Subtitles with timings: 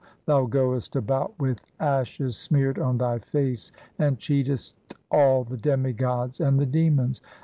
[0.25, 4.75] Thou goest about with ashes smeared on thy face and cheatest
[5.11, 7.21] all the demigods and the demons.